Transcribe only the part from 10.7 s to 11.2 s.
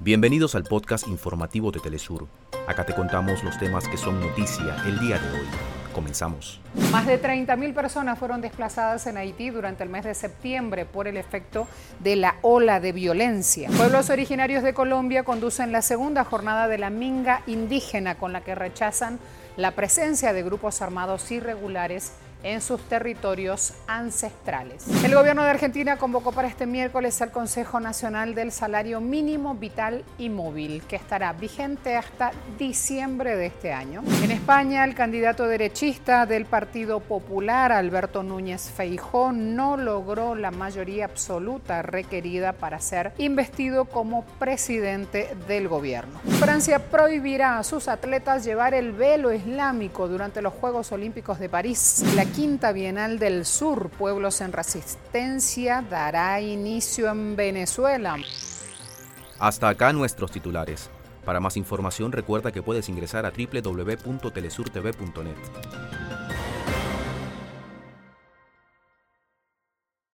por el